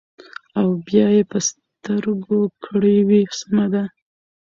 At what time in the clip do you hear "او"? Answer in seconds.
0.59-0.67